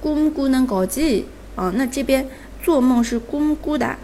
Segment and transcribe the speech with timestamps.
[0.00, 1.24] 꿈꾸는거 지？
[1.56, 2.28] 哦，那这边
[2.62, 3.96] 做梦是꿈꾸 다，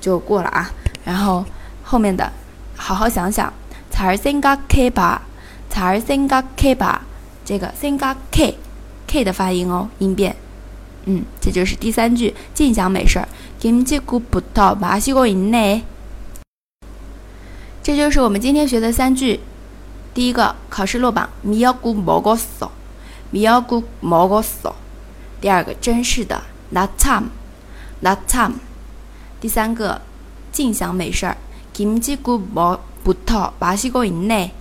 [0.00, 0.72] 就过了啊。
[1.04, 1.44] 然后。
[1.90, 2.30] 后面的，
[2.76, 3.50] 好好想想，
[3.90, 5.20] 잘생각해 봐，
[5.72, 6.98] 잘생각해 봐，
[7.46, 10.36] 这个생각 K，K 的发音哦，音变，
[11.06, 13.26] 嗯，这就是第三句，尽享美事儿。
[13.58, 15.80] 김치국부터마시고있네。
[17.82, 19.40] 这就是我们今天学的三句。
[20.12, 22.68] 第一个考试落榜，미역국먹었 어，
[23.32, 24.74] 미역국먹었 어。
[25.40, 26.42] 第二个真是的，
[26.74, 27.30] 나참
[28.02, 28.54] 나 참。
[29.40, 30.02] 第三个
[30.50, 31.36] 尽享美事儿，
[31.74, 34.52] 김치국부터마시고있 네，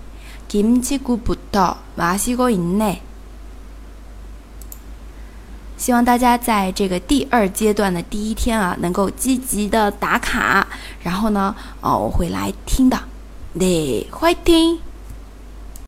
[0.48, 3.02] 김치국부터마시고있 네。
[5.78, 10.66] 希望大家在这个第二阶段的第一天啊，能够积极的打卡，
[11.04, 13.00] 然后呢，哦，我会来听的，
[13.58, 14.80] 对，欢迎听。